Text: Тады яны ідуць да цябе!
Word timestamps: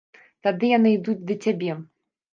Тады 0.47 0.65
яны 0.77 0.93
ідуць 0.97 1.25
да 1.33 1.37
цябе! 1.47 1.77